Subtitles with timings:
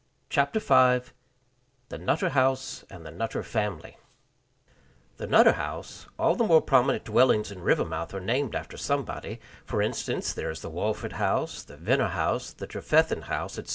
[0.31, 1.13] Chapter Five
[1.89, 3.97] The Nutter House and the Nutter Family
[5.17, 9.79] The Nutter House all the more prominent dwellings in Rivermouth are named after somebody; for
[9.79, 13.69] instance, there is the Walford House, the Venner House, the Trefethen House, etc.